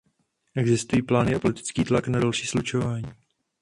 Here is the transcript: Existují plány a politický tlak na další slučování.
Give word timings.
Existují 0.55 1.01
plány 1.01 1.35
a 1.35 1.39
politický 1.39 1.83
tlak 1.83 2.07
na 2.07 2.19
další 2.19 2.47
slučování. 2.47 3.11